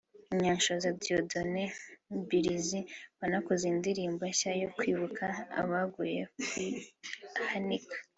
Munyanshoza 0.31 0.89
Dieudonné 1.01 1.65
(Mibirizi) 2.11 2.79
wanakoze 3.19 3.63
indirimbo 3.73 4.21
nshya 4.31 4.51
yo 4.61 4.69
kwibuka 4.77 5.25
abaguye 5.61 6.21
ku 6.47 6.55
i 6.65 6.67
Hanika 7.49 7.97